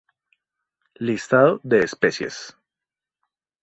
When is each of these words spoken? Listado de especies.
Listado 0.95 1.59
de 1.61 1.81
especies. 1.81 2.57